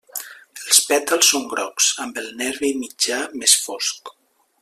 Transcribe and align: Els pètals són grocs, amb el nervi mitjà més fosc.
Els 0.69 0.79
pètals 0.91 1.29
són 1.33 1.45
grocs, 1.51 1.91
amb 2.07 2.17
el 2.23 2.33
nervi 2.41 2.73
mitjà 2.81 3.23
més 3.43 3.57
fosc. 3.67 4.15